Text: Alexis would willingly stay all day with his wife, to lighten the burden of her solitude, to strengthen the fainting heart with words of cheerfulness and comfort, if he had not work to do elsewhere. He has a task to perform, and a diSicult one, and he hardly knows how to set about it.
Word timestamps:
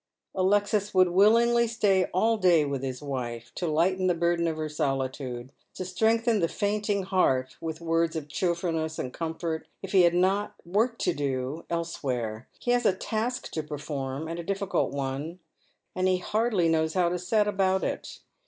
Alexis 0.33 0.95
would 0.95 1.09
willingly 1.09 1.67
stay 1.67 2.05
all 2.05 2.35
day 2.35 2.65
with 2.65 2.81
his 2.81 3.03
wife, 3.03 3.51
to 3.53 3.67
lighten 3.67 4.07
the 4.07 4.15
burden 4.15 4.47
of 4.47 4.57
her 4.57 4.67
solitude, 4.67 5.51
to 5.75 5.85
strengthen 5.85 6.39
the 6.39 6.47
fainting 6.47 7.03
heart 7.03 7.55
with 7.61 7.79
words 7.81 8.15
of 8.15 8.27
cheerfulness 8.27 8.97
and 8.97 9.13
comfort, 9.13 9.67
if 9.83 9.91
he 9.91 10.01
had 10.01 10.15
not 10.15 10.55
work 10.65 10.97
to 10.97 11.13
do 11.13 11.65
elsewhere. 11.69 12.47
He 12.57 12.71
has 12.71 12.87
a 12.87 12.95
task 12.95 13.51
to 13.51 13.61
perform, 13.61 14.27
and 14.27 14.39
a 14.39 14.43
diSicult 14.43 14.89
one, 14.89 15.37
and 15.95 16.07
he 16.07 16.17
hardly 16.17 16.67
knows 16.67 16.95
how 16.95 17.09
to 17.09 17.19
set 17.19 17.47
about 17.47 17.83
it. 17.83 18.21